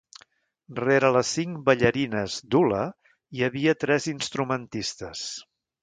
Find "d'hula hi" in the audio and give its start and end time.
2.55-3.47